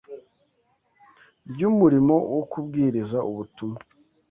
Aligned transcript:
ry’umurimo 1.49 2.15
wo 2.33 2.43
kubwiriza 2.51 3.17
ubutumwa, 3.29 3.79